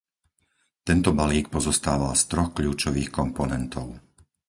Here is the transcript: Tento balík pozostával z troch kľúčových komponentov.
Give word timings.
Tento 0.87 1.09
balík 1.19 1.45
pozostával 1.55 2.13
z 2.17 2.23
troch 2.33 2.49
kľúčových 2.57 3.09
komponentov. 3.19 3.87